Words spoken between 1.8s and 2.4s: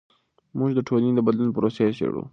څیړو.